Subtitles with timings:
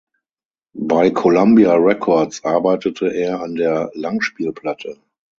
[0.79, 4.97] Bei Columbia Records arbeitete er an der Langspielplatte.